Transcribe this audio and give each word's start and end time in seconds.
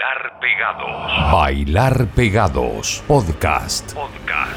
Bailar 0.00 0.40
Pegados. 0.40 1.30
Bailar 1.30 2.06
Pegados. 2.16 3.04
Podcast. 3.06 3.92
Podcast. 3.92 4.56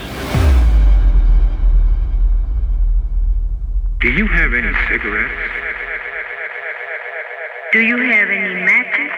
Do 3.99 4.07
you 4.09 4.25
have 4.25 4.53
any 4.53 4.73
cigarettes? 4.87 5.33
Do 7.73 7.79
you 7.81 7.97
have 7.97 8.29
any 8.29 8.53
matches? 8.63 9.11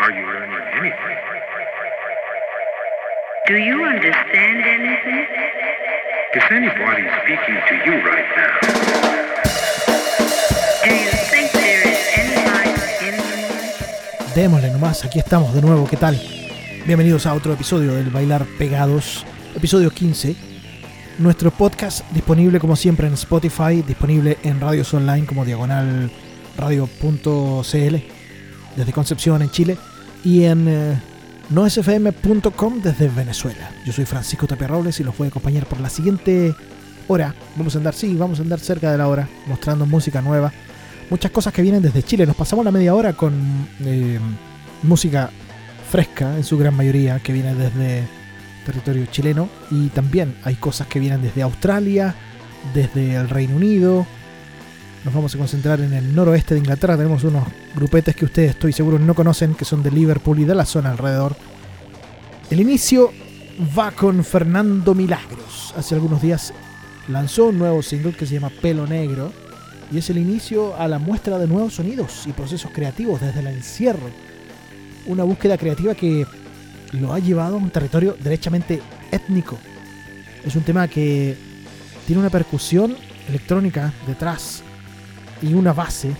Are 0.00 0.10
you 0.10 0.26
learning 0.26 0.66
anything? 0.74 1.18
Do 3.46 3.56
you 3.56 3.84
understand 3.84 4.66
anything? 4.66 5.26
Is 6.34 6.42
anybody 6.50 7.04
speaking 7.22 7.60
to 7.68 7.74
you 7.86 7.94
right 8.04 8.30
now? 8.36 8.58
Do 10.82 10.90
you 10.90 11.15
Démosle 14.36 14.70
nomás, 14.70 15.02
aquí 15.02 15.18
estamos 15.18 15.54
de 15.54 15.62
nuevo, 15.62 15.86
¿qué 15.86 15.96
tal? 15.96 16.20
Bienvenidos 16.84 17.24
a 17.24 17.32
otro 17.32 17.54
episodio 17.54 17.94
del 17.94 18.10
Bailar 18.10 18.44
Pegados, 18.58 19.24
episodio 19.54 19.90
15. 19.90 20.36
Nuestro 21.20 21.50
podcast 21.50 22.06
disponible 22.10 22.60
como 22.60 22.76
siempre 22.76 23.06
en 23.06 23.14
Spotify, 23.14 23.80
disponible 23.80 24.36
en 24.42 24.60
radios 24.60 24.92
online 24.92 25.24
como 25.24 25.46
diagonal 25.46 26.10
radio.cl 26.58 27.96
desde 28.76 28.92
Concepción 28.92 29.40
en 29.40 29.50
Chile 29.50 29.78
y 30.22 30.44
en 30.44 30.68
eh, 30.68 31.00
noesfm.com 31.48 32.82
desde 32.82 33.08
Venezuela. 33.08 33.70
Yo 33.86 33.94
soy 33.94 34.04
Francisco 34.04 34.46
Tapia 34.46 34.66
Robles 34.66 35.00
y 35.00 35.04
los 35.04 35.16
voy 35.16 35.28
a 35.28 35.30
acompañar 35.30 35.64
por 35.64 35.80
la 35.80 35.88
siguiente 35.88 36.54
hora. 37.08 37.34
Vamos 37.56 37.74
a 37.74 37.78
andar, 37.78 37.94
sí, 37.94 38.14
vamos 38.14 38.38
a 38.38 38.42
andar 38.42 38.60
cerca 38.60 38.92
de 38.92 38.98
la 38.98 39.08
hora, 39.08 39.30
mostrando 39.46 39.86
música 39.86 40.20
nueva. 40.20 40.52
Muchas 41.10 41.30
cosas 41.30 41.52
que 41.52 41.62
vienen 41.62 41.82
desde 41.82 42.02
Chile. 42.02 42.26
Nos 42.26 42.36
pasamos 42.36 42.64
la 42.64 42.72
media 42.72 42.94
hora 42.94 43.12
con 43.12 43.34
eh, 43.84 44.18
música 44.82 45.30
fresca, 45.90 46.36
en 46.36 46.44
su 46.44 46.58
gran 46.58 46.76
mayoría, 46.76 47.20
que 47.20 47.32
viene 47.32 47.54
desde 47.54 48.04
territorio 48.64 49.06
chileno. 49.06 49.48
Y 49.70 49.88
también 49.88 50.34
hay 50.42 50.56
cosas 50.56 50.88
que 50.88 50.98
vienen 50.98 51.22
desde 51.22 51.42
Australia, 51.42 52.14
desde 52.74 53.14
el 53.14 53.28
Reino 53.28 53.56
Unido. 53.56 54.06
Nos 55.04 55.14
vamos 55.14 55.32
a 55.36 55.38
concentrar 55.38 55.80
en 55.80 55.92
el 55.92 56.12
noroeste 56.14 56.54
de 56.54 56.60
Inglaterra. 56.60 56.96
Tenemos 56.96 57.22
unos 57.22 57.44
grupetes 57.76 58.16
que 58.16 58.24
ustedes 58.24 58.50
estoy 58.50 58.72
seguro 58.72 58.98
no 58.98 59.14
conocen, 59.14 59.54
que 59.54 59.64
son 59.64 59.84
de 59.84 59.92
Liverpool 59.92 60.40
y 60.40 60.44
de 60.44 60.56
la 60.56 60.66
zona 60.66 60.90
alrededor. 60.90 61.36
El 62.50 62.60
inicio 62.60 63.12
va 63.78 63.92
con 63.92 64.24
Fernando 64.24 64.94
Milagros. 64.94 65.72
Hace 65.76 65.94
algunos 65.94 66.20
días 66.20 66.52
lanzó 67.06 67.46
un 67.46 67.58
nuevo 67.58 67.82
single 67.82 68.12
que 68.14 68.26
se 68.26 68.34
llama 68.34 68.50
Pelo 68.50 68.86
Negro. 68.86 69.32
Y 69.92 69.98
es 69.98 70.10
el 70.10 70.18
inicio 70.18 70.76
a 70.76 70.88
la 70.88 70.98
muestra 70.98 71.38
de 71.38 71.46
nuevos 71.46 71.74
sonidos 71.74 72.26
y 72.26 72.32
procesos 72.32 72.70
creativos 72.72 73.20
desde 73.20 73.40
el 73.40 73.46
encierro. 73.48 74.10
Una 75.06 75.22
búsqueda 75.22 75.56
creativa 75.56 75.94
que 75.94 76.26
lo 76.92 77.12
ha 77.12 77.18
llevado 77.18 77.54
a 77.54 77.58
un 77.58 77.70
territorio 77.70 78.16
derechamente 78.18 78.80
étnico. 79.10 79.58
Es 80.44 80.56
un 80.56 80.62
tema 80.62 80.88
que 80.88 81.36
tiene 82.06 82.20
una 82.20 82.30
percusión 82.30 82.96
electrónica 83.28 83.92
detrás 84.06 84.62
y 85.42 85.54
una 85.54 85.72
base 85.72 86.10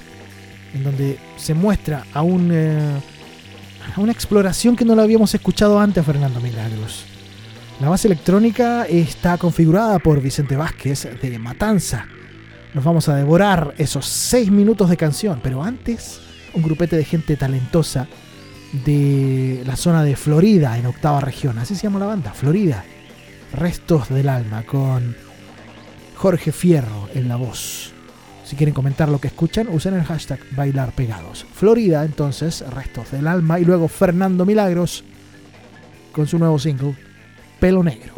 en 0.74 0.84
donde 0.84 1.18
se 1.36 1.54
muestra 1.54 2.04
a, 2.12 2.22
un, 2.22 2.50
eh, 2.52 3.00
a 3.94 4.00
una 4.00 4.12
exploración 4.12 4.76
que 4.76 4.84
no 4.84 4.94
la 4.94 5.02
habíamos 5.02 5.34
escuchado 5.34 5.78
antes 5.78 6.04
Fernando 6.04 6.40
Milagros. 6.40 7.04
La 7.80 7.88
base 7.88 8.08
electrónica 8.08 8.84
está 8.84 9.36
configurada 9.38 9.98
por 9.98 10.20
Vicente 10.20 10.56
Vázquez 10.56 11.08
de 11.20 11.38
Matanza. 11.38 12.06
Nos 12.76 12.84
vamos 12.84 13.08
a 13.08 13.16
devorar 13.16 13.72
esos 13.78 14.04
seis 14.04 14.50
minutos 14.50 14.90
de 14.90 14.98
canción, 14.98 15.40
pero 15.42 15.62
antes 15.62 16.20
un 16.52 16.62
grupete 16.62 16.94
de 16.94 17.06
gente 17.06 17.34
talentosa 17.38 18.06
de 18.84 19.62
la 19.64 19.76
zona 19.76 20.02
de 20.02 20.14
Florida, 20.14 20.76
en 20.76 20.84
octava 20.84 21.20
región. 21.20 21.58
Así 21.58 21.74
se 21.74 21.84
llama 21.84 22.00
la 22.00 22.04
banda, 22.04 22.34
Florida. 22.34 22.84
Restos 23.54 24.10
del 24.10 24.28
alma, 24.28 24.64
con 24.64 25.16
Jorge 26.16 26.52
Fierro 26.52 27.08
en 27.14 27.28
la 27.28 27.36
voz. 27.36 27.94
Si 28.44 28.56
quieren 28.56 28.74
comentar 28.74 29.08
lo 29.08 29.22
que 29.22 29.28
escuchan, 29.28 29.68
usen 29.70 29.94
el 29.94 30.04
hashtag 30.04 30.40
bailar 30.50 30.92
pegados. 30.92 31.46
Florida, 31.54 32.04
entonces, 32.04 32.62
Restos 32.74 33.10
del 33.10 33.26
alma. 33.26 33.58
Y 33.58 33.64
luego 33.64 33.88
Fernando 33.88 34.44
Milagros 34.44 35.02
con 36.12 36.26
su 36.26 36.38
nuevo 36.38 36.58
single, 36.58 36.94
Pelo 37.58 37.82
Negro. 37.82 38.12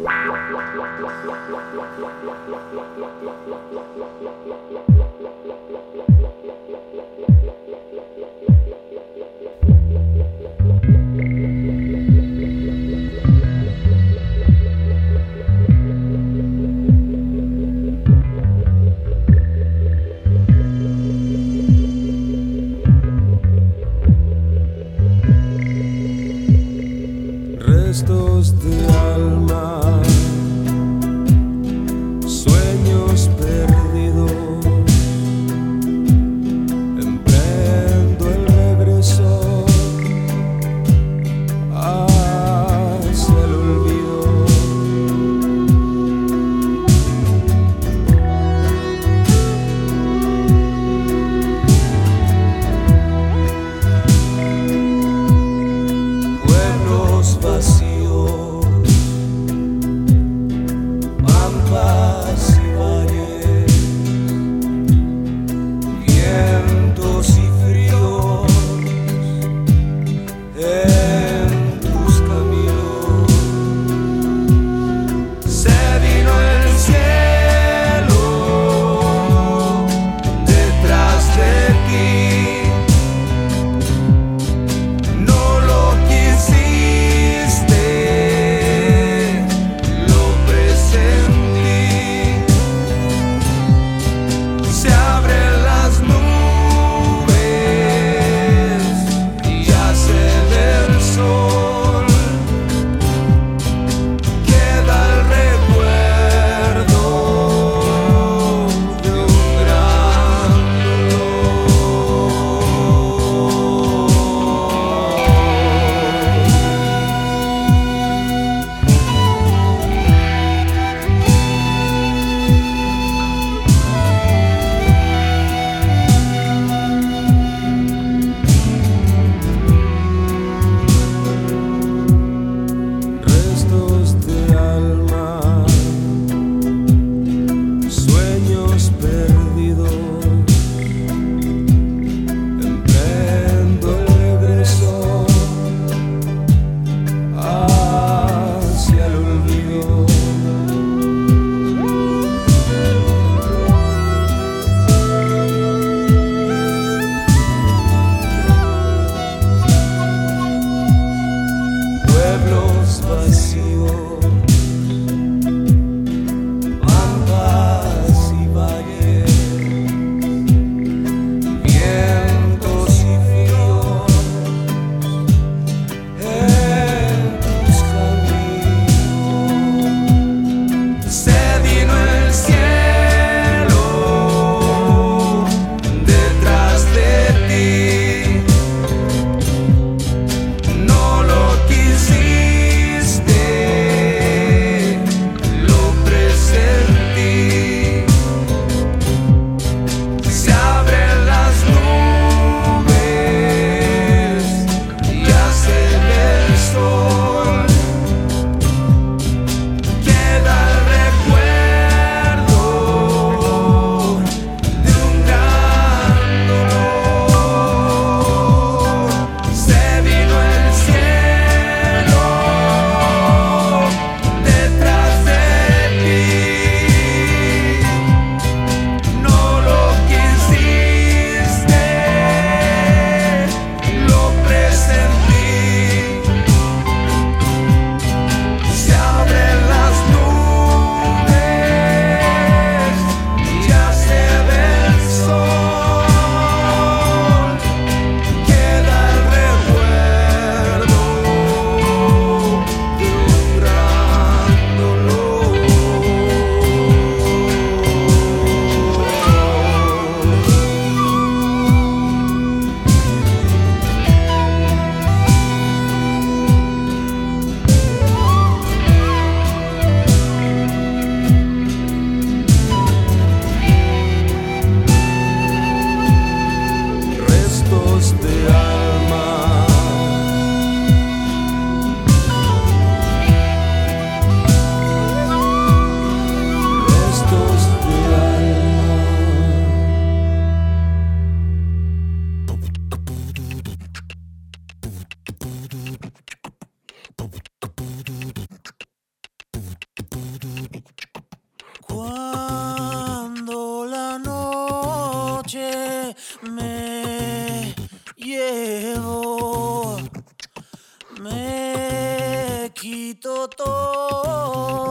Me 311.19 312.71
quito 312.73 313.47
todo 313.49 314.89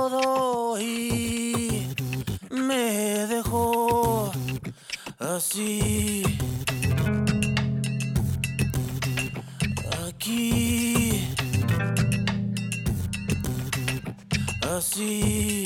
y 0.80 1.88
me 2.50 3.26
dejó 3.26 4.30
así. 5.18 6.22
Aquí, 10.06 11.28
así. 14.76 15.57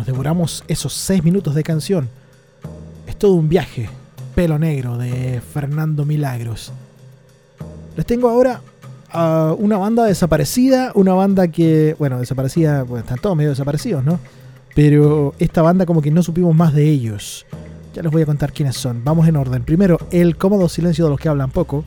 Nos 0.00 0.06
devoramos 0.06 0.64
esos 0.66 0.94
6 0.94 1.22
minutos 1.24 1.54
de 1.54 1.62
canción. 1.62 2.08
Es 3.06 3.18
todo 3.18 3.34
un 3.34 3.50
viaje. 3.50 3.90
Pelo 4.34 4.58
Negro 4.58 4.96
de 4.96 5.42
Fernando 5.42 6.06
Milagros. 6.06 6.72
Les 7.98 8.06
tengo 8.06 8.30
ahora 8.30 8.62
a 9.10 9.54
una 9.58 9.76
banda 9.76 10.06
desaparecida, 10.06 10.90
una 10.94 11.12
banda 11.12 11.48
que, 11.48 11.96
bueno, 11.98 12.18
desaparecida, 12.18 12.86
están 12.96 13.18
todos 13.18 13.36
medio 13.36 13.50
desaparecidos, 13.50 14.02
¿no? 14.02 14.18
Pero 14.74 15.34
esta 15.38 15.60
banda 15.60 15.84
como 15.84 16.00
que 16.00 16.10
no 16.10 16.22
supimos 16.22 16.54
más 16.54 16.72
de 16.72 16.88
ellos. 16.88 17.44
Ya 17.92 18.00
les 18.00 18.10
voy 18.10 18.22
a 18.22 18.26
contar 18.26 18.54
quiénes 18.54 18.76
son. 18.76 19.04
Vamos 19.04 19.28
en 19.28 19.36
orden. 19.36 19.64
Primero, 19.64 19.98
El 20.10 20.38
cómodo 20.38 20.70
silencio 20.70 21.04
de 21.04 21.10
los 21.10 21.20
que 21.20 21.28
hablan 21.28 21.50
poco. 21.50 21.84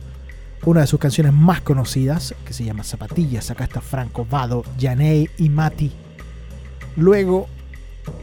Una 0.64 0.82
de 0.82 0.86
sus 0.86 1.00
canciones 1.00 1.32
más 1.32 1.62
conocidas, 1.62 2.32
que 2.46 2.52
se 2.52 2.62
llama 2.62 2.84
Zapatillas. 2.84 3.50
Acá 3.50 3.64
está 3.64 3.80
Franco, 3.80 4.24
Vado, 4.30 4.62
Janey 4.80 5.28
y 5.36 5.48
Mati. 5.48 5.90
Luego, 6.96 7.48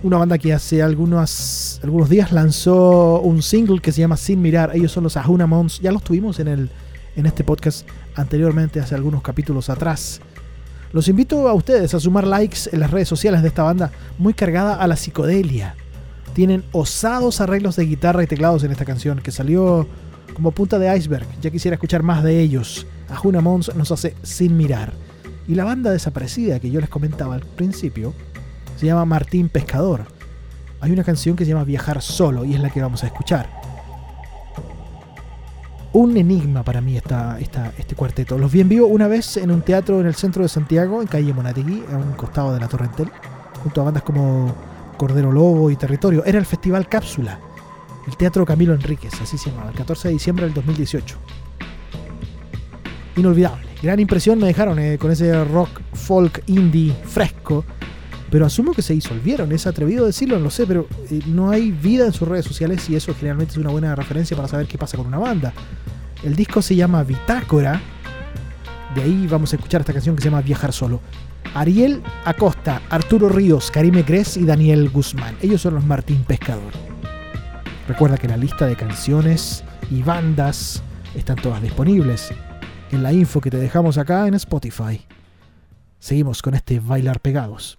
una 0.04 0.18
banda 0.18 0.38
que 0.38 0.54
hace 0.54 0.82
algunos, 0.82 1.80
algunos 1.84 2.10
días 2.10 2.32
lanzó 2.32 3.20
un 3.22 3.42
single 3.42 3.80
que 3.80 3.92
se 3.92 4.02
llama 4.02 4.18
Sin 4.18 4.42
Mirar. 4.42 4.72
Ellos 4.76 4.92
son 4.92 5.04
los 5.04 5.18
Ahuna 5.18 5.48
Mons. 5.48 5.80
Ya 5.80 5.92
los 5.92 6.04
tuvimos 6.04 6.40
en, 6.40 6.48
el, 6.48 6.70
en 7.16 7.26
este 7.26 7.44
podcast 7.44 7.88
anteriormente, 8.16 8.80
hace 8.80 8.96
algunos 8.96 9.22
capítulos 9.22 9.70
atrás. 9.70 10.22
Los 10.92 11.08
invito 11.08 11.48
a 11.48 11.54
ustedes 11.54 11.94
a 11.94 12.00
sumar 12.00 12.28
likes 12.28 12.70
en 12.72 12.80
las 12.80 12.92
redes 12.92 13.08
sociales 13.08 13.42
de 13.42 13.48
esta 13.48 13.64
banda, 13.64 13.92
muy 14.18 14.34
cargada 14.34 14.76
a 14.76 14.88
la 14.88 14.98
psicodelia. 14.98 15.76
Tienen 16.34 16.64
osados 16.72 17.40
arreglos 17.40 17.76
de 17.76 17.86
guitarra 17.86 18.24
y 18.24 18.28
teclados 18.28 18.64
en 18.64 18.72
esta 18.72 18.86
canción, 18.86 19.20
que 19.20 19.32
salió 19.32 19.88
como 20.34 20.52
punta 20.52 20.80
de 20.80 20.96
iceberg. 20.96 21.26
Ya 21.42 21.50
quisiera 21.50 21.76
escuchar 21.76 22.04
más 22.04 22.24
de 22.24 22.40
ellos. 22.40 22.88
Ahuna 23.10 23.42
Mons 23.42 23.74
nos 23.76 23.92
hace 23.92 24.16
Sin 24.24 24.58
Mirar. 24.58 24.94
Y 25.48 25.56
la 25.56 25.64
banda 25.64 25.92
desaparecida 25.92 26.60
que 26.60 26.72
yo 26.72 26.80
les 26.80 26.90
comentaba 26.90 27.36
al 27.36 27.42
principio 27.42 28.14
se 28.82 28.88
llama 28.88 29.06
Martín 29.06 29.48
Pescador. 29.48 30.08
Hay 30.80 30.92
una 30.92 31.04
canción 31.04 31.36
que 31.36 31.46
se 31.46 31.52
llama 31.52 31.66
Viajar 31.66 32.02
Solo 32.02 32.46
y 32.46 32.56
es 32.56 32.60
la 32.60 32.72
que 32.72 32.82
vamos 32.82 33.04
a 33.04 33.06
escuchar. 33.06 33.48
Un 35.94 36.18
enigma 36.18 36.64
para 36.64 36.82
mí 36.82 36.98
esta, 36.98 37.38
este 37.38 37.94
cuarteto. 37.96 38.40
Los 38.40 38.52
vi 38.52 38.62
en 38.62 38.70
vivo 38.70 38.88
una 38.88 39.08
vez 39.08 39.38
en 39.38 39.52
un 39.52 39.62
teatro 39.62 40.00
en 40.00 40.08
el 40.08 40.16
centro 40.16 40.42
de 40.42 40.50
Santiago, 40.50 41.00
en 41.00 41.08
calle 41.08 41.32
Monategui, 41.32 41.84
a 41.94 41.98
un 41.98 42.14
costado 42.14 42.56
de 42.56 42.60
la 42.60 42.68
Torrentel, 42.68 43.12
junto 43.62 43.82
a 43.82 43.84
bandas 43.84 44.02
como 44.02 44.52
Cordero 44.98 45.32
Lobo 45.32 45.70
y 45.70 45.76
Territorio. 45.76 46.26
Era 46.26 46.40
el 46.40 46.48
Festival 46.48 46.90
Cápsula, 46.90 47.40
el 48.08 48.18
Teatro 48.18 48.48
Camilo 48.48 48.74
Enríquez, 48.74 49.14
así 49.22 49.38
se 49.38 49.52
llamaba, 49.52 49.70
el 49.70 49.76
14 49.76 50.08
de 50.08 50.14
diciembre 50.16 50.46
del 50.46 50.56
2018. 50.56 51.18
Inolvidable. 53.18 53.68
Gran 53.84 54.00
impresión 54.00 54.40
me 54.40 54.48
dejaron 54.48 54.80
eh, 54.80 54.98
con 54.98 55.12
ese 55.12 55.46
rock 55.46 55.70
folk 55.94 56.42
indie 56.48 56.96
fresco 57.06 57.64
pero 58.32 58.46
asumo 58.46 58.74
que 58.74 58.82
se 58.82 58.94
disolvieron, 58.94 59.52
es 59.52 59.68
atrevido 59.68 60.06
decirlo, 60.06 60.38
no 60.38 60.46
lo 60.46 60.50
sé, 60.50 60.66
pero 60.66 60.88
eh, 61.12 61.20
no 61.28 61.52
hay 61.52 61.72
vida 61.72 62.06
en 62.06 62.14
sus 62.14 62.28
redes 62.28 62.46
sociales 62.46 62.90
y 62.90 62.96
eso 62.96 63.14
generalmente 63.14 63.52
es 63.52 63.58
una 63.58 63.70
buena 63.70 63.94
referencia 63.94 64.36
para 64.38 64.48
saber 64.48 64.68
qué 64.68 64.78
pasa 64.78 64.98
con 64.98 65.06
una 65.06 65.20
banda. 65.20 65.54
El 66.24 66.36
disco 66.36 66.62
se 66.62 66.76
llama 66.76 67.04
Bitácora, 67.04 67.82
de 68.96 69.02
ahí 69.02 69.28
vamos 69.28 69.52
a 69.52 69.58
escuchar 69.58 69.82
esta 69.82 69.92
canción 69.92 70.16
que 70.16 70.22
se 70.22 70.30
llama 70.30 70.42
Viajar 70.42 70.72
Solo. 70.72 71.02
Ariel 71.54 72.02
Acosta, 72.24 72.82
Arturo 72.90 73.28
Ríos, 73.28 73.70
Karime 73.70 74.06
Cres 74.06 74.38
y 74.38 74.46
Daniel 74.46 74.90
Guzmán. 74.90 75.36
Ellos 75.42 75.62
son 75.62 75.74
los 75.74 75.86
Martín 75.86 76.24
Pescador. 76.24 76.72
Recuerda 77.88 78.18
que 78.18 78.30
la 78.30 78.38
lista 78.38 78.66
de 78.66 78.78
canciones 78.78 79.66
y 79.90 80.04
bandas 80.04 80.82
están 81.16 81.36
todas 81.36 81.62
disponibles 81.62 82.32
en 82.92 83.04
la 83.04 83.12
info 83.12 83.42
que 83.42 83.50
te 83.50 83.58
dejamos 83.58 83.98
acá 83.98 84.28
en 84.28 84.36
Spotify. 84.36 85.06
Seguimos 86.00 86.42
con 86.42 86.54
este 86.54 86.80
Bailar 86.80 87.20
Pegados. 87.20 87.78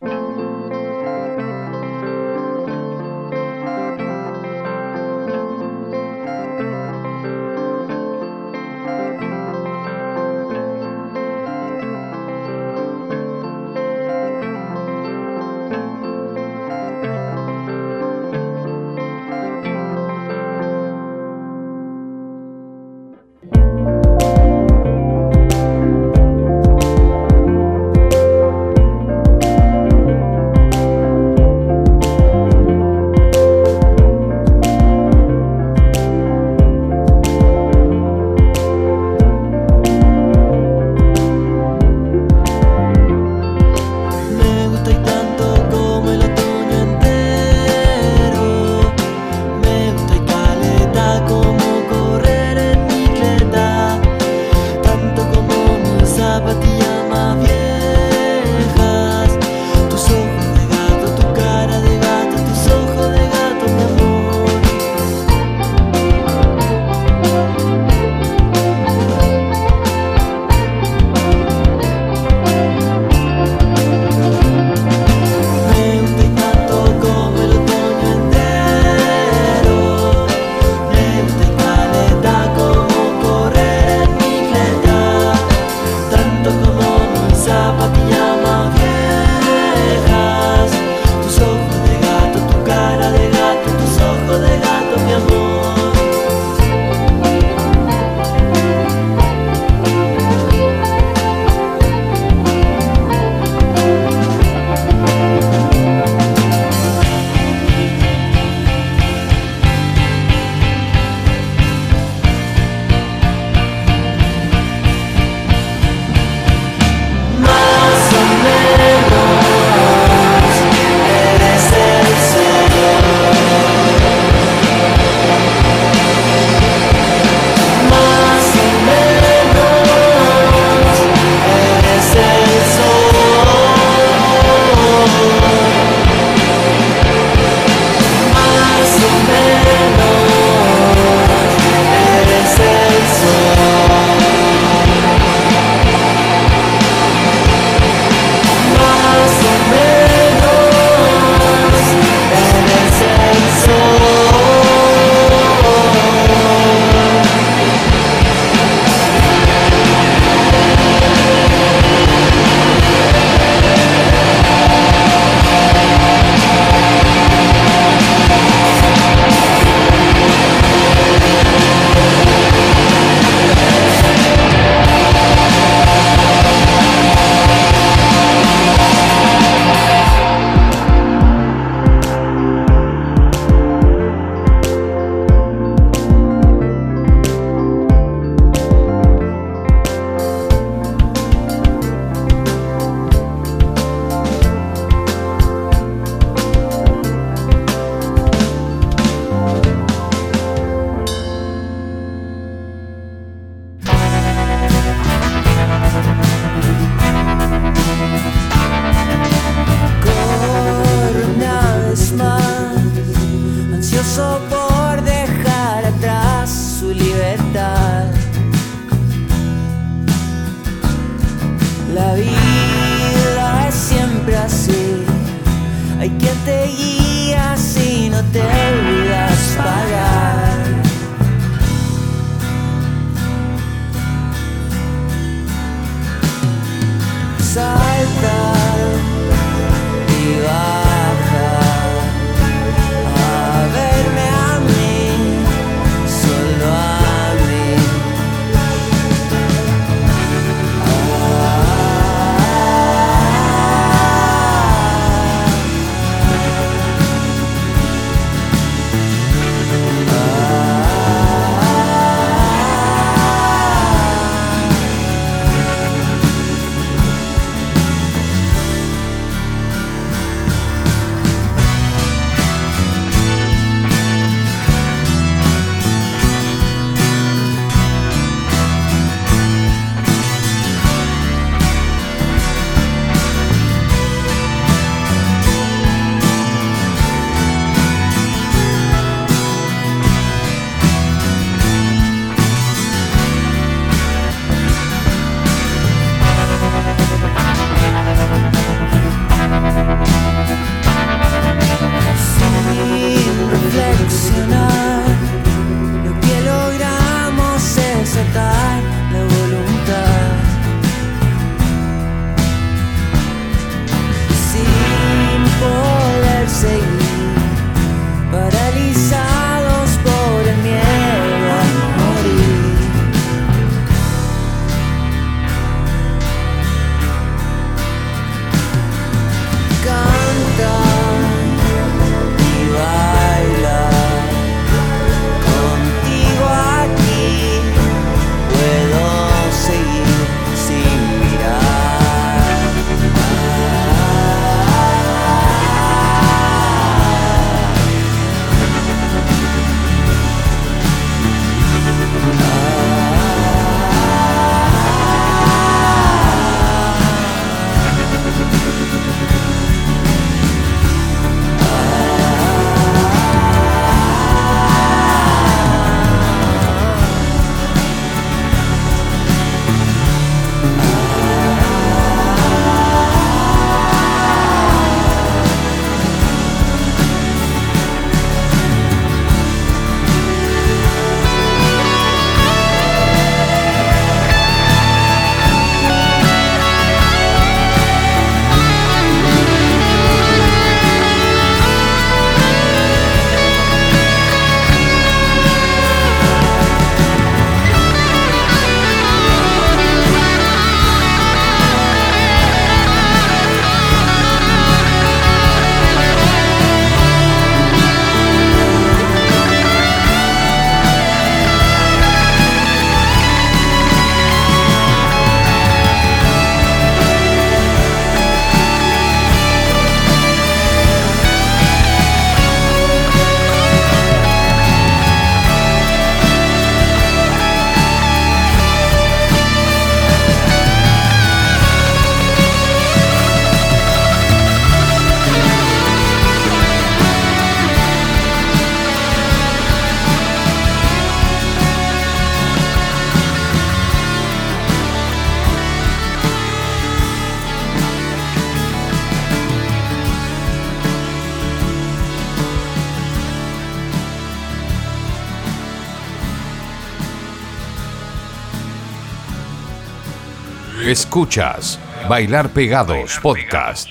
Escuchas 460.93 461.79
Bailar 462.07 462.51
Pegados 462.51 463.19
Podcast. 463.23 463.89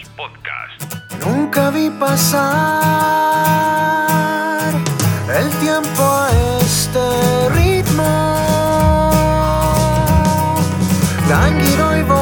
Nunca 1.25 1.71
vi 1.71 1.89
pasar 1.89 2.41
el 5.35 5.49
tiempo 5.59 6.03
a 6.03 6.29
este 6.61 7.49
ritmo. 7.55 8.31
Y 11.63 11.75
voy 11.75 12.20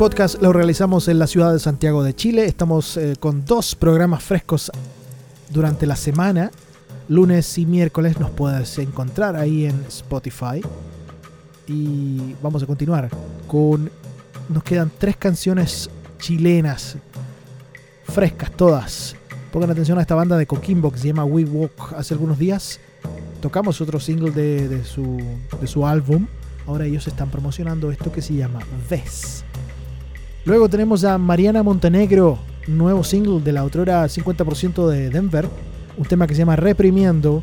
podcast 0.00 0.40
lo 0.40 0.54
realizamos 0.54 1.08
en 1.08 1.18
la 1.18 1.26
ciudad 1.26 1.52
de 1.52 1.58
Santiago 1.58 2.02
de 2.02 2.14
Chile. 2.14 2.46
Estamos 2.46 2.96
eh, 2.96 3.16
con 3.20 3.44
dos 3.44 3.74
programas 3.74 4.22
frescos 4.22 4.72
durante 5.50 5.84
la 5.84 5.94
semana. 5.94 6.50
Lunes 7.10 7.58
y 7.58 7.66
miércoles 7.66 8.18
nos 8.18 8.30
puedes 8.30 8.78
encontrar 8.78 9.36
ahí 9.36 9.66
en 9.66 9.84
Spotify. 9.88 10.62
Y 11.66 12.34
vamos 12.42 12.62
a 12.62 12.66
continuar 12.66 13.10
con... 13.46 13.90
Nos 14.48 14.62
quedan 14.62 14.90
tres 14.96 15.18
canciones 15.18 15.90
chilenas. 16.18 16.96
Frescas 18.04 18.52
todas. 18.52 19.14
Pongan 19.52 19.70
atención 19.70 19.98
a 19.98 20.00
esta 20.00 20.14
banda 20.14 20.38
de 20.38 20.46
Coquimbo 20.46 20.90
que 20.90 20.98
se 20.98 21.08
llama 21.08 21.26
We 21.26 21.44
Walk. 21.44 21.92
Hace 21.94 22.14
algunos 22.14 22.38
días 22.38 22.80
tocamos 23.42 23.82
otro 23.82 24.00
single 24.00 24.30
de, 24.30 24.66
de 24.66 24.82
su, 24.82 25.18
de 25.60 25.66
su 25.66 25.86
álbum. 25.86 26.26
Ahora 26.66 26.86
ellos 26.86 27.06
están 27.06 27.30
promocionando 27.30 27.92
esto 27.92 28.10
que 28.10 28.22
se 28.22 28.32
llama 28.32 28.60
Ves. 28.88 29.44
Luego 30.46 30.70
tenemos 30.70 31.04
a 31.04 31.18
Mariana 31.18 31.62
Montenegro, 31.62 32.38
nuevo 32.66 33.04
single 33.04 33.40
de 33.40 33.52
la 33.52 33.60
autora 33.60 34.06
50% 34.06 34.88
de 34.88 35.10
Denver, 35.10 35.46
un 35.98 36.06
tema 36.06 36.26
que 36.26 36.34
se 36.34 36.38
llama 36.38 36.56
Reprimiendo. 36.56 37.42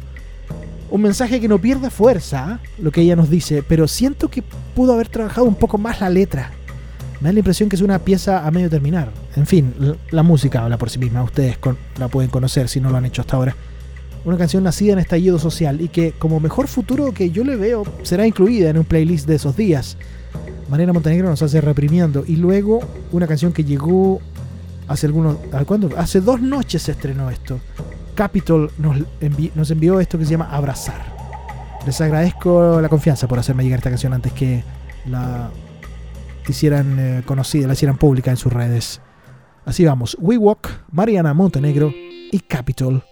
Un 0.89 1.01
mensaje 1.01 1.39
que 1.39 1.47
no 1.47 1.59
pierde 1.59 1.91
fuerza, 1.91 2.59
lo 2.79 2.91
que 2.91 3.01
ella 3.01 3.15
nos 3.15 3.29
dice, 3.29 3.61
pero 3.61 3.87
siento 3.87 4.29
que 4.29 4.41
pudo 4.73 4.93
haber 4.93 5.09
trabajado 5.09 5.45
un 5.45 5.55
poco 5.55 5.77
más 5.77 6.01
la 6.01 6.09
letra. 6.09 6.51
Me 7.19 7.29
da 7.29 7.33
la 7.33 7.39
impresión 7.39 7.69
que 7.69 7.75
es 7.75 7.81
una 7.83 7.99
pieza 7.99 8.47
a 8.47 8.51
medio 8.51 8.69
terminar. 8.69 9.11
En 9.35 9.45
fin, 9.45 9.73
la 10.09 10.23
música 10.23 10.63
habla 10.63 10.77
por 10.77 10.89
sí 10.89 10.97
misma, 10.97 11.23
ustedes 11.23 11.57
la 11.99 12.07
pueden 12.07 12.31
conocer 12.31 12.67
si 12.67 12.79
no 12.79 12.89
lo 12.89 12.97
han 12.97 13.05
hecho 13.05 13.21
hasta 13.21 13.35
ahora. 13.37 13.55
Una 14.25 14.37
canción 14.37 14.63
nacida 14.63 14.93
en 14.93 14.99
estallido 14.99 15.37
social 15.37 15.81
y 15.81 15.89
que 15.89 16.13
como 16.13 16.39
mejor 16.39 16.67
futuro 16.67 17.13
que 17.13 17.29
yo 17.29 17.43
le 17.43 17.57
veo 17.57 17.83
será 18.01 18.25
incluida 18.25 18.69
en 18.69 18.79
un 18.79 18.85
playlist 18.85 19.27
de 19.27 19.35
esos 19.35 19.55
días. 19.55 19.97
Mariana 20.69 20.93
Montenegro 20.93 21.29
nos 21.29 21.41
hace 21.41 21.61
reprimiendo. 21.61 22.23
Y 22.27 22.35
luego 22.35 22.79
una 23.11 23.27
canción 23.27 23.53
que 23.53 23.63
llegó 23.63 24.19
hace 24.87 25.05
algunos. 25.05 25.37
¿a 25.51 25.65
¿Cuándo? 25.65 25.89
Hace 25.97 26.21
dos 26.21 26.41
noches 26.41 26.81
se 26.81 26.91
estrenó 26.91 27.29
esto. 27.29 27.59
Capitol 28.15 28.71
nos 28.79 29.71
envió 29.71 29.99
esto 29.99 30.17
que 30.17 30.25
se 30.25 30.31
llama 30.31 30.49
Abrazar. 30.49 31.15
Les 31.85 32.01
agradezco 32.01 32.81
la 32.81 32.89
confianza 32.89 33.27
por 33.27 33.39
hacerme 33.39 33.63
llegar 33.63 33.79
esta 33.79 33.89
canción 33.89 34.13
antes 34.13 34.33
que 34.33 34.63
la 35.05 35.49
hicieran 36.47 36.97
eh, 36.99 37.23
conocida, 37.25 37.67
la 37.67 37.73
hicieran 37.73 37.97
pública 37.97 38.31
en 38.31 38.37
sus 38.37 38.51
redes. 38.51 39.01
Así 39.65 39.85
vamos. 39.85 40.17
We 40.19 40.37
Walk, 40.37 40.69
Mariana 40.91 41.33
Montenegro 41.33 41.93
y 42.31 42.39
Capitol. 42.39 43.03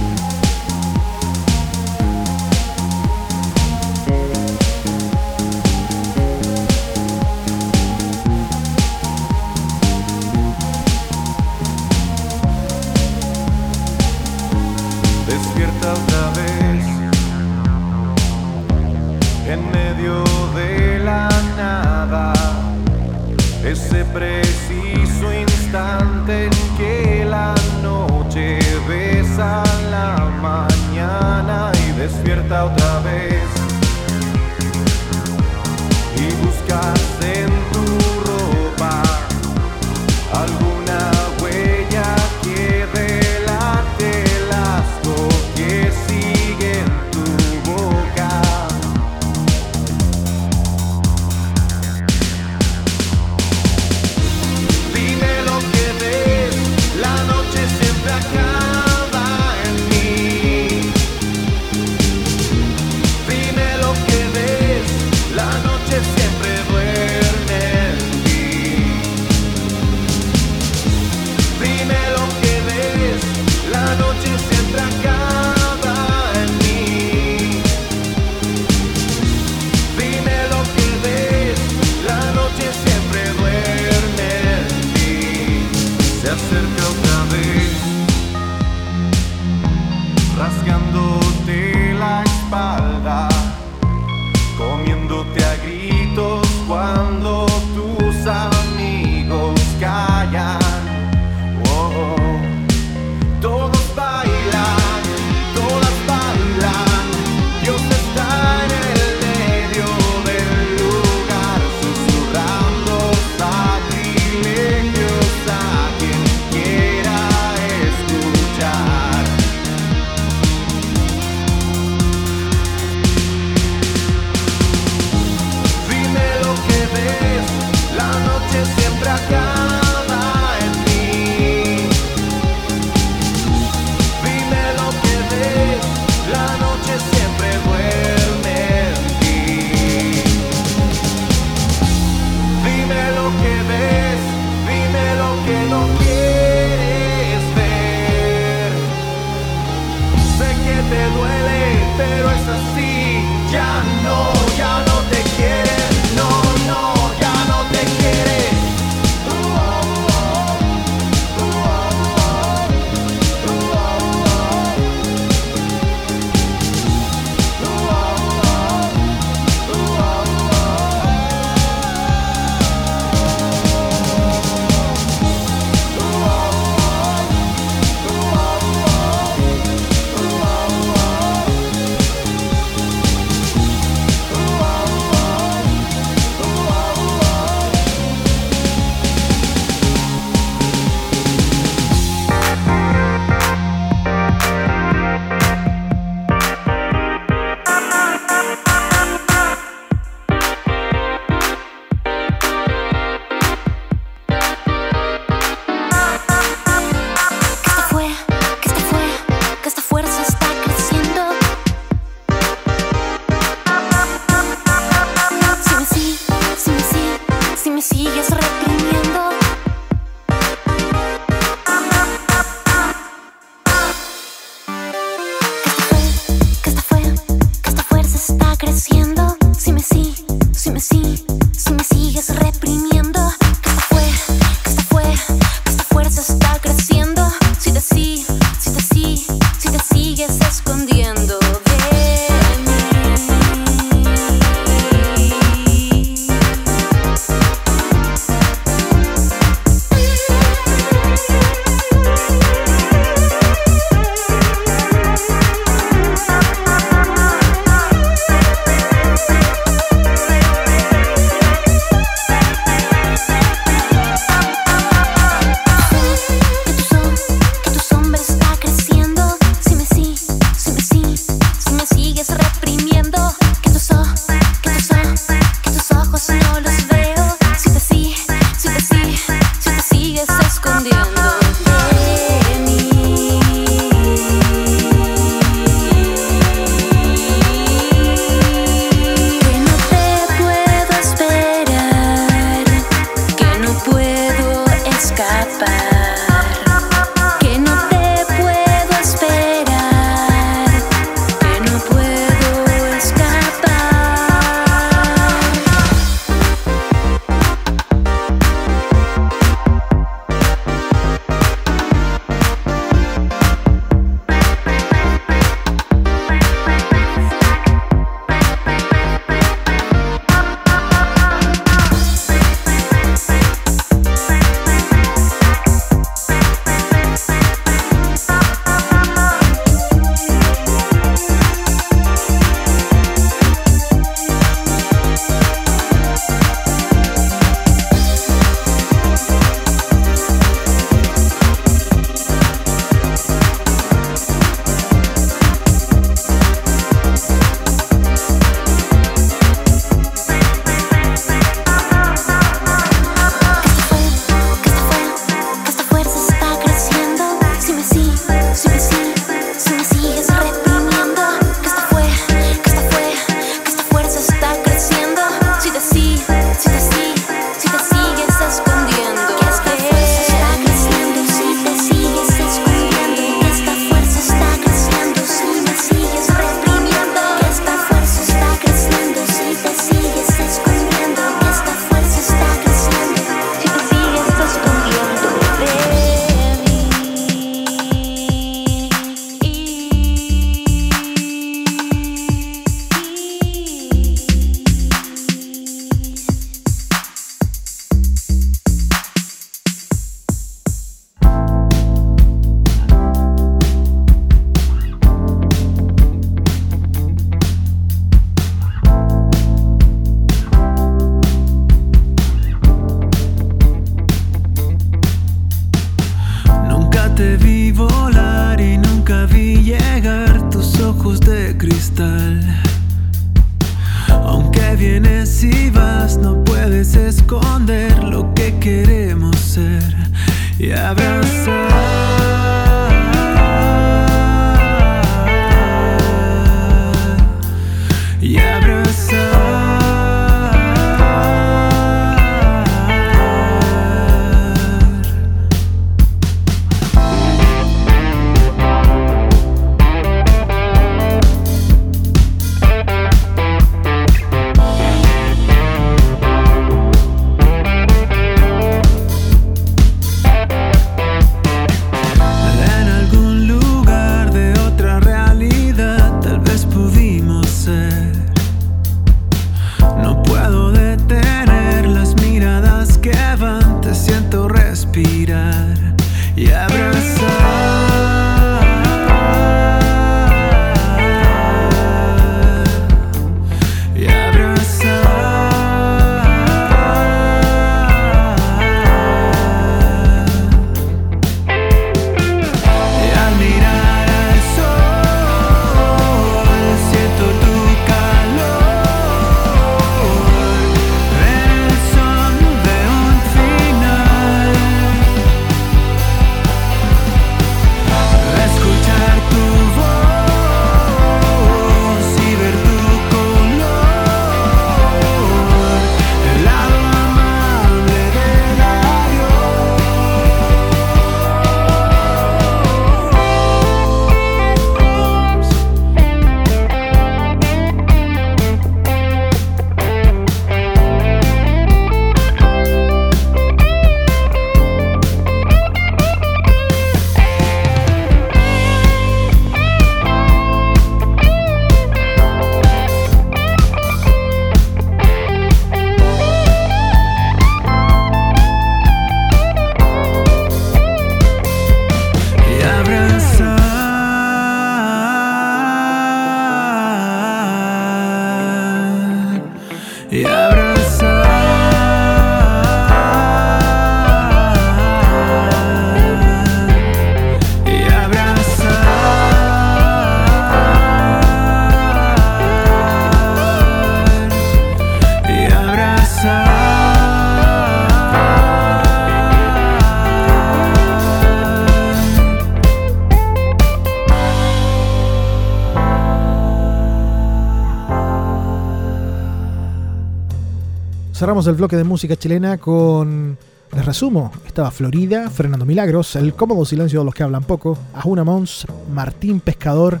Cerramos 591.22 591.46
el 591.46 591.54
bloque 591.54 591.76
de 591.76 591.84
música 591.84 592.16
chilena 592.16 592.58
con 592.58 593.38
Les 593.76 593.84
resumo, 593.86 594.32
estaba 594.44 594.72
Florida, 594.72 595.30
Fernando 595.30 595.64
Milagros, 595.64 596.16
El 596.16 596.34
Cómodo 596.34 596.64
Silencio 596.64 596.98
de 596.98 597.04
los 597.04 597.14
que 597.14 597.22
hablan 597.22 597.44
poco, 597.44 597.78
Ajuna 597.94 598.24
Mons, 598.24 598.66
Martín 598.92 599.38
Pescador, 599.38 600.00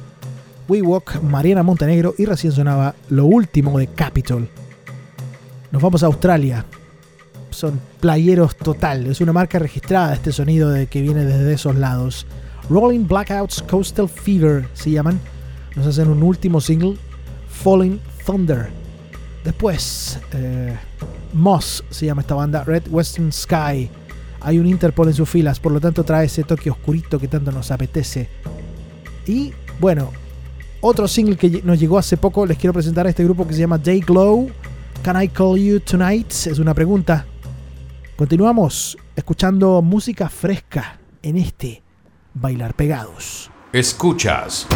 WeWalk, 0.66 1.22
Mariana 1.22 1.62
Montenegro 1.62 2.16
y 2.18 2.24
recién 2.24 2.52
sonaba 2.52 2.96
lo 3.08 3.26
último 3.26 3.78
de 3.78 3.86
Capitol. 3.86 4.48
Nos 5.70 5.80
vamos 5.80 6.02
a 6.02 6.06
Australia. 6.06 6.66
Son 7.50 7.80
playeros 8.00 8.56
total, 8.56 9.06
es 9.06 9.20
una 9.20 9.32
marca 9.32 9.60
registrada 9.60 10.14
este 10.14 10.32
sonido 10.32 10.70
de 10.70 10.88
que 10.88 11.02
viene 11.02 11.24
desde 11.24 11.52
esos 11.52 11.76
lados. 11.76 12.26
Rolling 12.68 13.06
Blackouts 13.06 13.62
Coastal 13.62 14.08
Fever 14.08 14.66
se 14.74 14.90
llaman. 14.90 15.20
Nos 15.76 15.86
hacen 15.86 16.08
un 16.08 16.20
último 16.24 16.60
single, 16.60 16.96
Falling 17.48 18.00
Thunder. 18.26 18.70
Después, 19.44 20.18
eh, 20.32 20.76
Moss 21.32 21.84
se 21.90 22.06
llama 22.06 22.22
esta 22.22 22.34
banda, 22.34 22.64
Red 22.64 22.84
Western 22.90 23.32
Sky. 23.32 23.90
Hay 24.40 24.58
un 24.58 24.66
Interpol 24.66 25.08
en 25.08 25.14
sus 25.14 25.28
filas, 25.28 25.60
por 25.60 25.72
lo 25.72 25.80
tanto 25.80 26.04
trae 26.04 26.26
ese 26.26 26.42
toque 26.42 26.70
oscurito 26.70 27.18
que 27.18 27.28
tanto 27.28 27.52
nos 27.52 27.70
apetece. 27.70 28.28
Y 29.26 29.52
bueno, 29.78 30.10
otro 30.80 31.06
single 31.06 31.36
que 31.36 31.62
nos 31.62 31.78
llegó 31.78 31.98
hace 31.98 32.16
poco, 32.16 32.44
les 32.44 32.58
quiero 32.58 32.72
presentar 32.72 33.06
a 33.06 33.10
este 33.10 33.24
grupo 33.24 33.46
que 33.46 33.54
se 33.54 33.60
llama 33.60 33.78
Day 33.78 34.00
Glow. 34.00 34.50
Can 35.02 35.20
I 35.22 35.28
Call 35.28 35.58
You 35.58 35.80
Tonight? 35.80 36.30
Es 36.30 36.58
una 36.58 36.74
pregunta. 36.74 37.26
Continuamos 38.16 38.96
escuchando 39.16 39.80
música 39.82 40.28
fresca 40.28 40.98
en 41.22 41.36
este 41.36 41.82
Bailar 42.34 42.74
Pegados. 42.74 43.50
Escuchas. 43.72 44.66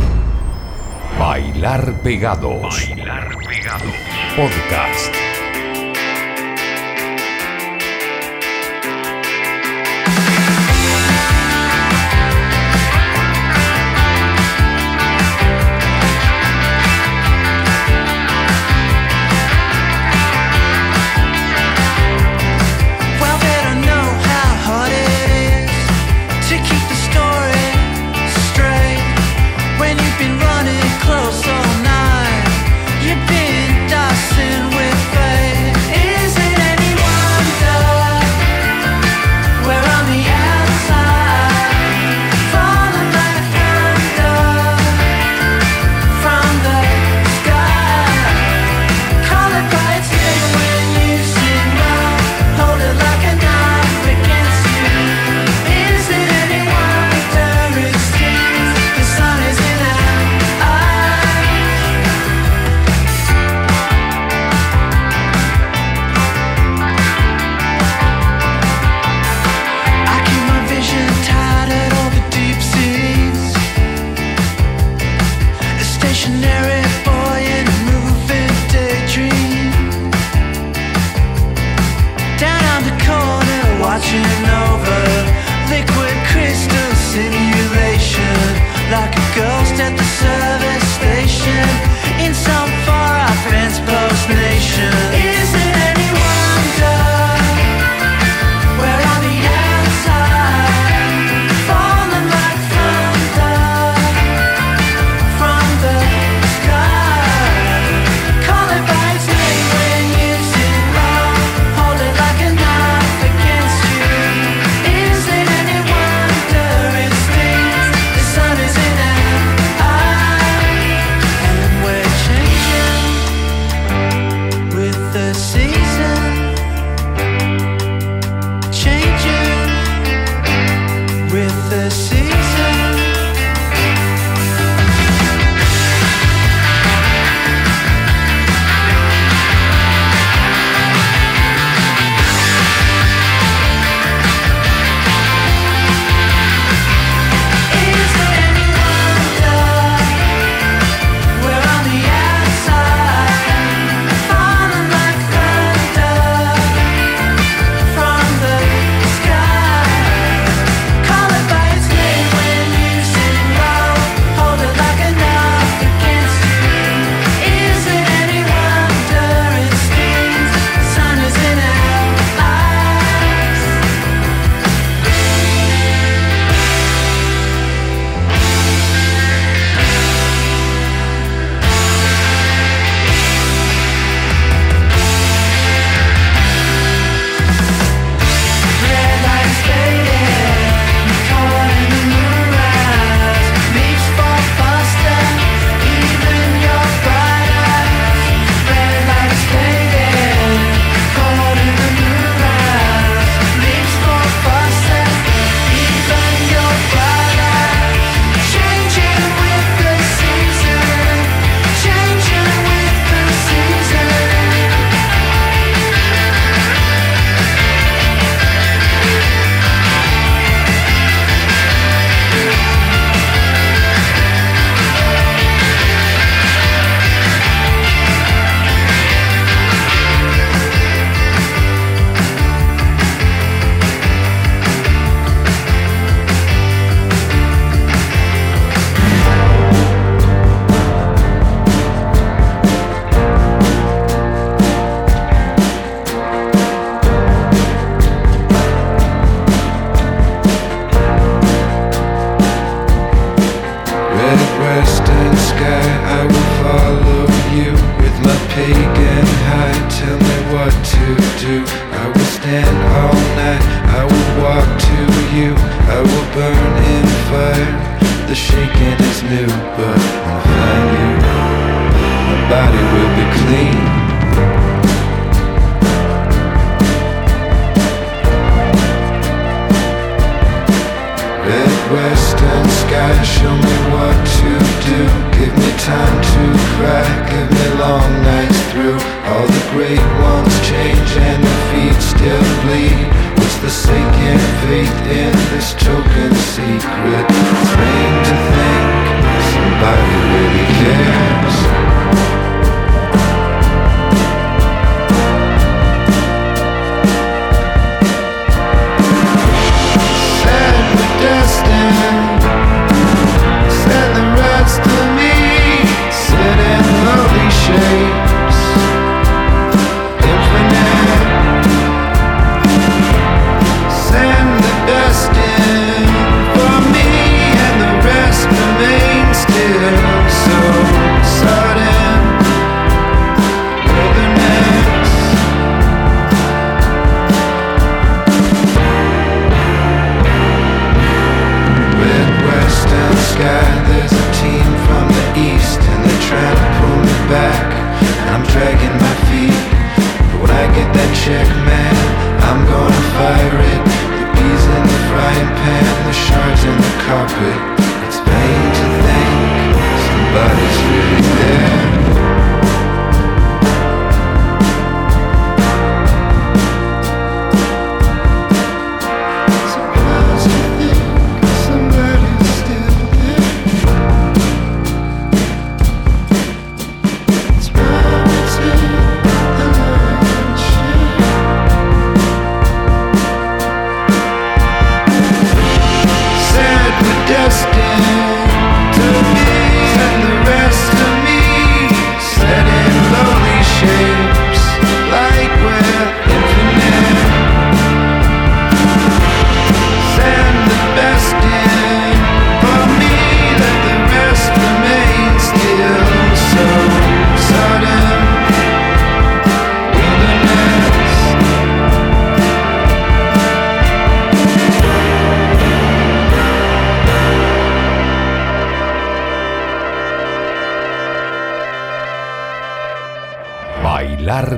Bailar 1.19 2.03
Pegados. 2.03 2.89
Bailar 2.89 3.37
Pegados. 3.47 3.95
Podcast. 4.37 5.36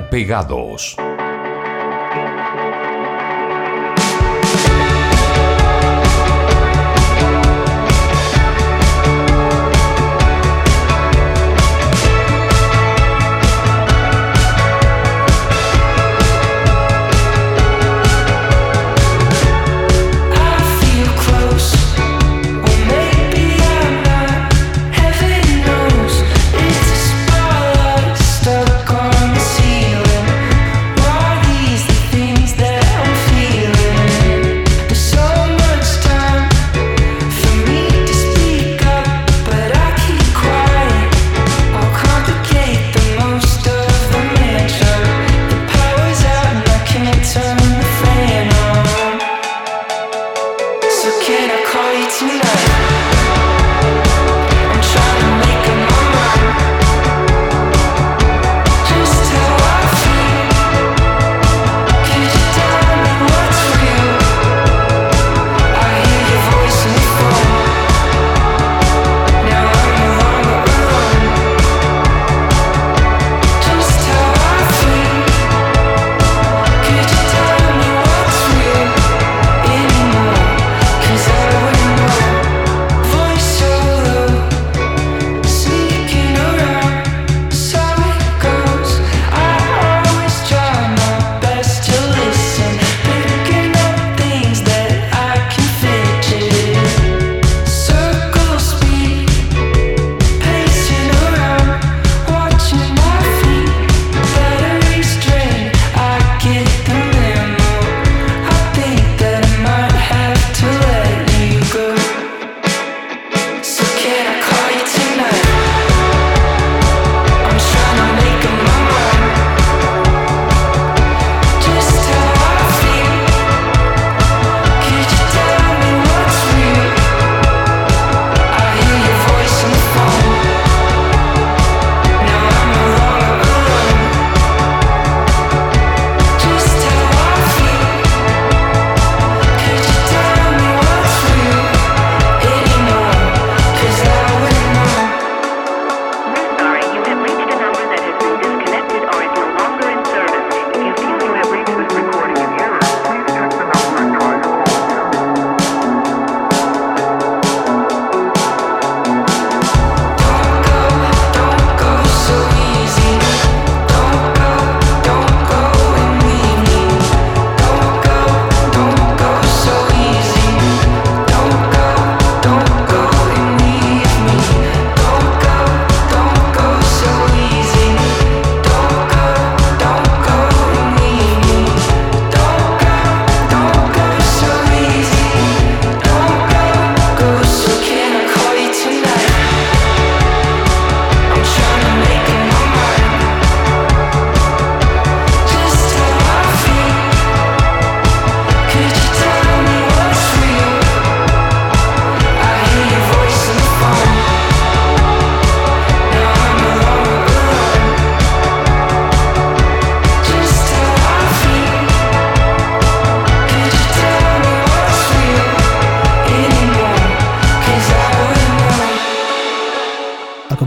Pegados. 0.09 0.97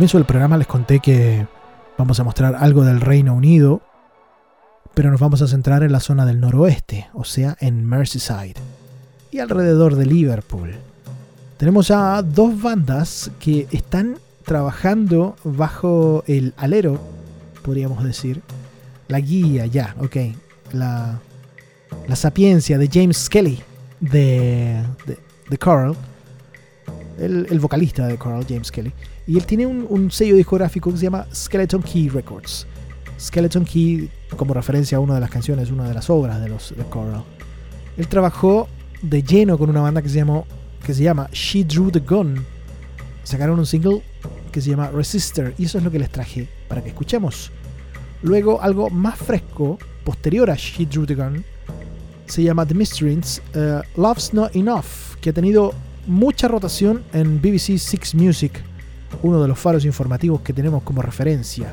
Comienzo 0.03 0.18
del 0.18 0.26
programa 0.26 0.57
les 0.57 0.66
conté 0.66 0.98
que 0.98 1.46
vamos 1.96 2.18
a 2.18 2.24
mostrar 2.24 2.57
algo 2.57 2.82
del 2.82 3.00
Reino 3.00 3.36
Unido, 3.36 3.82
pero 4.94 5.12
nos 5.12 5.20
vamos 5.20 5.42
a 5.42 5.46
centrar 5.46 5.84
en 5.84 5.92
la 5.92 6.00
zona 6.00 6.26
del 6.26 6.40
noroeste, 6.40 7.07
o 7.14 7.22
sea, 7.22 7.57
en 7.61 7.86
Merseyside 7.86 8.57
y 9.30 9.38
alrededor 9.38 9.94
de 9.94 10.07
Liverpool. 10.07 10.74
Tenemos 11.57 11.92
a 11.92 12.20
dos 12.22 12.61
bandas 12.61 13.30
que 13.38 13.68
están 13.70 14.18
trabajando 14.44 15.36
bajo 15.44 16.24
el 16.26 16.53
alero, 16.57 16.98
podríamos 17.62 18.03
decir, 18.03 18.42
la 19.07 19.20
guía 19.20 19.66
ya, 19.66 19.94
ok, 20.00 20.16
la, 20.72 21.20
la 22.09 22.16
sapiencia 22.16 22.76
de 22.76 22.88
James 22.92 23.18
Skelly 23.18 23.61
de, 24.00 24.82
de, 25.48 25.59
Coral, 25.59 25.94
el, 27.20 27.46
el 27.48 27.61
vocalista 27.61 28.09
de 28.09 28.18
Coral, 28.18 28.44
James 28.48 28.72
Kelly. 28.72 28.92
Y 29.26 29.36
él 29.36 29.46
tiene 29.46 29.66
un, 29.66 30.10
sello 30.10 30.36
discográfico 30.36 30.90
que 30.90 30.98
se 30.98 31.04
llama 31.04 31.26
Skeleton 31.32 31.82
Key 31.82 32.08
Records. 32.08 32.66
Skeleton 33.18 33.64
Key, 33.64 34.10
como 34.36 34.52
referencia 34.52 34.98
a 34.98 35.00
una 35.00 35.14
de 35.14 35.20
las 35.20 35.30
canciones, 35.30 35.70
una 35.70 35.88
de 35.88 35.94
las 35.94 36.10
obras 36.10 36.40
de 36.40 36.48
los 36.48 36.74
de 36.76 36.84
Coral. 36.84 37.22
Él 37.96 38.08
trabajó 38.08 38.68
de 39.00 39.22
lleno 39.22 39.58
con 39.58 39.70
una 39.70 39.80
banda 39.80 40.02
que 40.02 40.08
se, 40.08 40.16
llamó, 40.16 40.46
que 40.84 40.94
se 40.94 41.02
llama 41.02 41.28
She 41.32 41.64
Drew 41.64 41.90
the 41.90 42.00
Gun. 42.00 42.44
Sacaron 43.22 43.58
un 43.58 43.66
single 43.66 44.02
que 44.50 44.60
se 44.60 44.70
llama 44.70 44.90
Resister 44.90 45.54
y 45.56 45.64
eso 45.66 45.78
es 45.78 45.84
lo 45.84 45.90
que 45.90 45.98
les 45.98 46.10
traje 46.10 46.48
para 46.68 46.82
que 46.82 46.88
escuchemos. 46.88 47.52
Luego 48.22 48.60
algo 48.60 48.90
más 48.90 49.18
fresco, 49.18 49.78
posterior 50.04 50.50
a 50.50 50.56
She 50.56 50.86
Drew 50.86 51.06
the 51.06 51.14
Gun, 51.14 51.44
se 52.26 52.42
llama 52.42 52.66
The 52.66 52.74
Mysteries, 52.74 53.42
uh, 53.54 54.00
Love's 54.00 54.32
Not 54.32 54.56
Enough, 54.56 55.16
que 55.20 55.30
ha 55.30 55.32
tenido 55.32 55.74
mucha 56.06 56.48
rotación 56.48 57.02
en 57.12 57.40
BBC 57.40 57.78
Six 57.78 58.14
Music, 58.14 58.52
uno 59.22 59.40
de 59.40 59.48
los 59.48 59.58
faros 59.58 59.84
informativos 59.84 60.40
que 60.40 60.52
tenemos 60.52 60.82
como 60.82 61.02
referencia. 61.02 61.72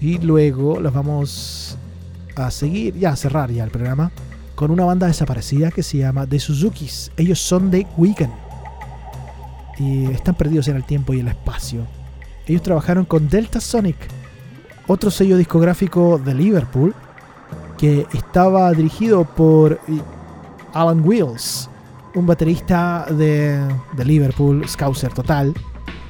Y 0.00 0.18
luego 0.18 0.80
los 0.80 0.92
vamos 0.92 1.76
a 2.36 2.50
seguir, 2.50 2.94
ya 2.94 3.10
a 3.10 3.16
cerrar 3.16 3.50
ya 3.50 3.64
el 3.64 3.70
programa, 3.70 4.12
con 4.54 4.70
una 4.70 4.84
banda 4.84 5.06
desaparecida 5.06 5.70
que 5.70 5.82
se 5.82 5.98
llama 5.98 6.26
The 6.26 6.38
Suzukis. 6.38 7.10
Ellos 7.16 7.40
son 7.40 7.70
de 7.70 7.86
Wigan. 7.96 8.32
Y 9.78 10.06
están 10.06 10.34
perdidos 10.34 10.68
en 10.68 10.76
el 10.76 10.84
tiempo 10.84 11.14
y 11.14 11.20
el 11.20 11.28
espacio. 11.28 11.86
Ellos 12.46 12.62
trabajaron 12.62 13.04
con 13.04 13.28
Delta 13.28 13.60
Sonic, 13.60 13.96
otro 14.86 15.10
sello 15.10 15.36
discográfico 15.36 16.18
de 16.18 16.34
Liverpool, 16.34 16.94
que 17.76 18.06
estaba 18.12 18.72
dirigido 18.72 19.24
por 19.24 19.78
Alan 20.72 21.02
Wills, 21.04 21.68
un 22.18 22.26
baterista 22.26 23.06
de, 23.10 23.60
Liverpool, 24.04 24.68
Scouser 24.68 25.12
total, 25.12 25.54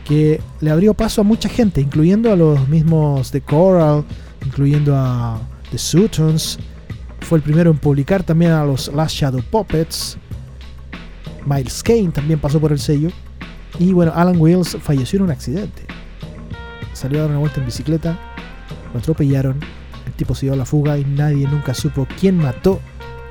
que 0.05 0.41
le 0.61 0.71
abrió 0.71 0.95
paso 0.95 1.21
a 1.21 1.25
mucha 1.25 1.49
gente, 1.49 1.81
incluyendo 1.81 2.33
a 2.33 2.37
los 2.37 2.69
mismos 2.69 3.31
de 3.31 3.41
Coral, 3.41 4.05
incluyendo 4.45 4.97
a 4.97 5.41
The 5.71 5.79
Sutons. 5.79 6.59
Fue 7.21 7.39
el 7.39 7.45
primero 7.45 7.71
en 7.71 7.79
publicar 7.79 8.23
también 8.23 8.53
a 8.53 8.65
los 8.65 8.93
Last 8.93 9.17
Shadow 9.17 9.43
Puppets. 9.51 10.17
Miles 11.45 11.83
Kane 11.83 12.11
también 12.11 12.41
pasó 12.41 12.59
por 12.61 12.73
el 12.73 12.79
sello. 12.79 13.11
Y 13.79 13.93
bueno, 13.93 14.13
Alan 14.15 14.37
Wills 14.39 14.77
falleció 14.81 15.19
en 15.19 15.25
un 15.25 15.31
accidente. 15.31 15.83
Salió 16.95 17.19
a 17.19 17.23
dar 17.23 17.31
una 17.31 17.41
vuelta 17.41 17.61
en 17.61 17.67
bicicleta, 17.67 18.19
lo 18.93 18.99
atropellaron, 18.99 19.61
el 20.07 20.13
tipo 20.15 20.35
se 20.35 20.47
dio 20.47 20.55
a 20.55 20.57
la 20.57 20.65
fuga 20.65 20.99
y 20.99 21.05
nadie 21.05 21.47
nunca 21.47 21.75
supo 21.75 22.09
quién 22.19 22.39
mató 22.39 22.81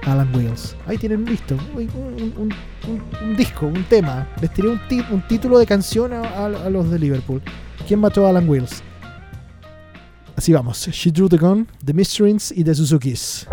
Alan 0.07 0.33
Wills. 0.35 0.75
Ahí 0.87 0.97
tienen 0.97 1.25
listo, 1.25 1.55
un, 1.75 1.81
un- 1.81 2.53
un- 2.87 3.03
un- 3.29 3.35
disco, 3.35 3.67
un 3.67 3.83
tema. 3.85 4.27
Les 4.41 4.51
tiré 4.53 4.69
un, 4.69 4.79
ti- 4.87 5.03
título 5.27 5.59
de 5.59 5.65
canción 5.65 6.13
a, 6.13 6.49
los 6.69 6.89
de 6.89 6.97
Liverpool. 6.99 7.41
¿Quién 7.87 7.99
mató 7.99 8.25
a 8.25 8.29
Alan 8.29 8.47
Wills? 8.47 8.81
Así 10.35 10.53
vamos. 10.53 10.87
She 10.91 11.11
Drew 11.11 11.27
the 11.27 11.37
Gun, 11.37 11.67
The 11.83 11.93
Mysteries 11.93 12.51
y 12.55 12.63
The 12.63 12.75
Suzukis. 12.75 13.47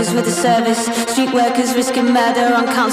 Workers 0.00 0.14
with 0.14 0.26
a 0.26 0.30
service, 0.30 0.86
street 1.12 1.32
workers 1.34 1.74
risking 1.74 2.10
murder 2.10 2.54
on 2.54 2.64
council 2.66 2.89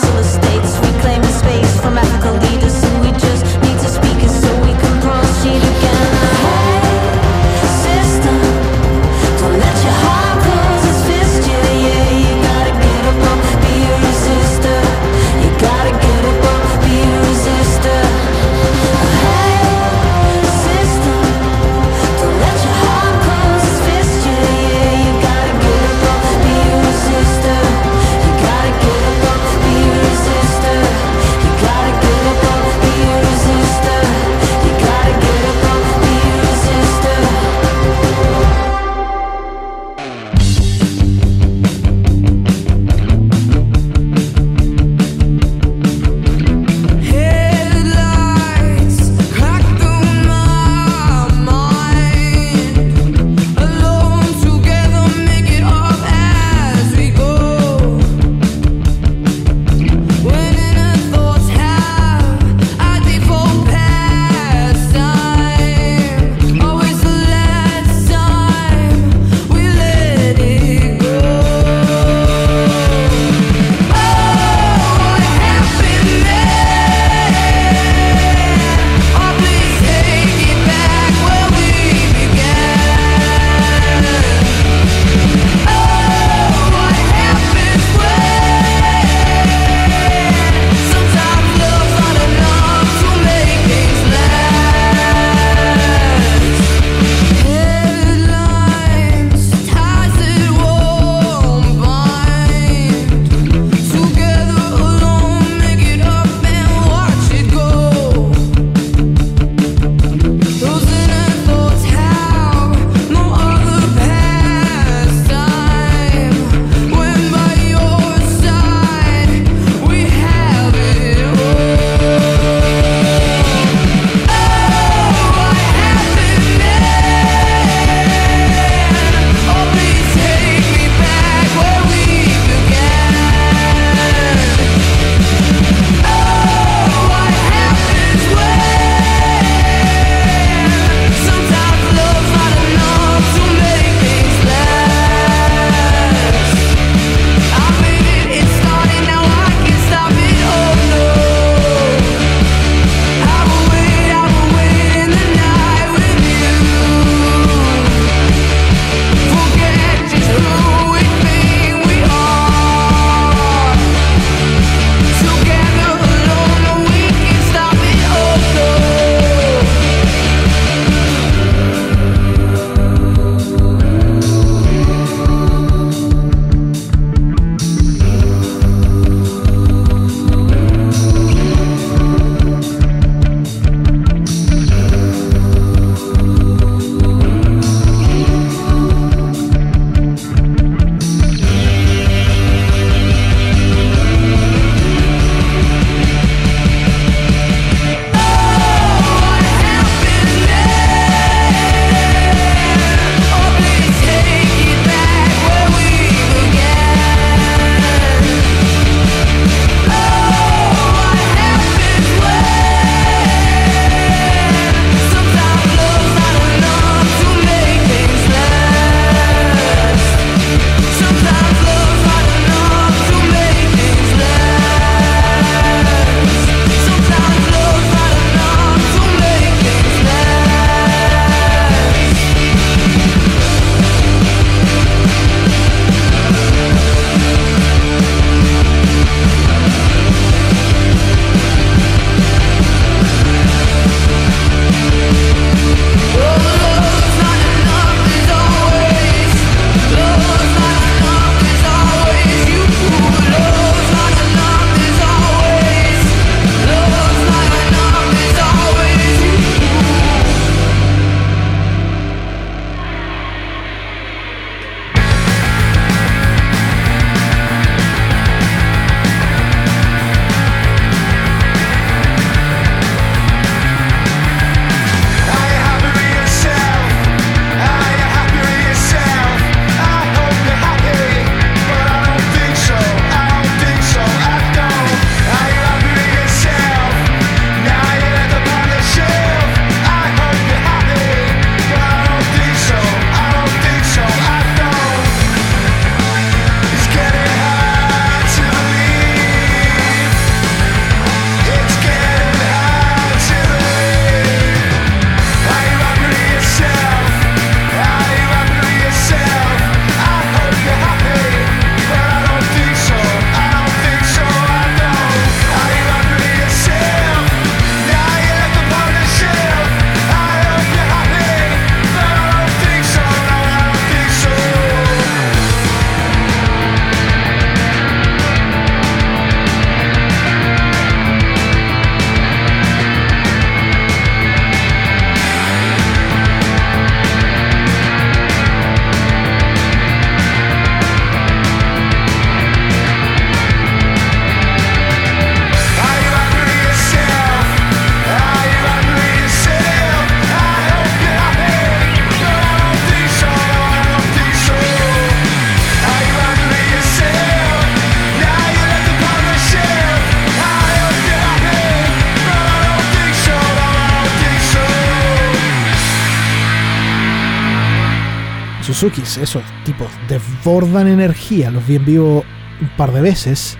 Esos 369.21 369.43
tipos 369.65 369.87
desbordan 370.07 370.87
energía. 370.87 371.49
Los 371.49 371.65
vi 371.65 371.75
en 371.75 371.85
vivo 371.85 372.23
un 372.61 372.69
par 372.77 372.91
de 372.91 373.01
veces. 373.01 373.57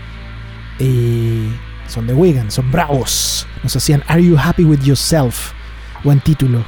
Y 0.80 1.48
son 1.88 2.06
de 2.06 2.14
Wigan, 2.14 2.52
son 2.52 2.72
bravos. 2.72 3.48
Nos 3.64 3.76
hacían 3.76 4.04
Are 4.08 4.24
You 4.24 4.38
Happy 4.38 4.64
With 4.64 4.82
Yourself? 4.82 5.54
Buen 6.04 6.20
título. 6.20 6.66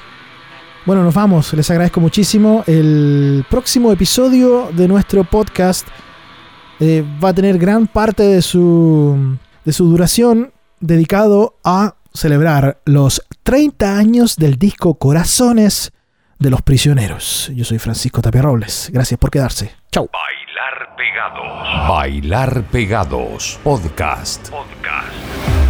Bueno, 0.86 1.04
nos 1.04 1.14
vamos. 1.14 1.54
Les 1.54 1.70
agradezco 1.70 2.00
muchísimo. 2.00 2.64
El 2.66 3.46
próximo 3.50 3.92
episodio 3.92 4.72
de 4.74 4.88
nuestro 4.88 5.24
podcast 5.24 5.88
eh, 6.80 7.04
va 7.24 7.30
a 7.30 7.34
tener 7.34 7.58
gran 7.58 7.88
parte 7.88 8.24
de 8.24 8.42
su, 8.42 9.38
de 9.66 9.74
su 9.74 9.86
duración 9.86 10.52
dedicado 10.80 11.58
a 11.64 11.96
celebrar 12.14 12.82
los 12.86 13.22
30 13.44 13.98
años 13.98 14.36
del 14.38 14.58
disco 14.58 14.96
Corazones 14.96 15.92
de 16.40 16.50
los 16.50 16.62
Prisioneros. 16.62 17.52
Yo 17.54 17.66
soy 17.66 17.80
Francisco 17.80 18.22
Tapia 18.22 18.42
Robles. 18.42 18.90
Gracias 18.92 19.20
por 19.20 19.30
quedarse. 19.30 19.76
Chau. 19.92 20.10
Bailar 20.12 20.96
pegados. 20.96 21.90
Bailar 21.90 22.64
pegados. 22.64 23.60
Podcast. 23.64 24.50
Podcast. 24.50 25.69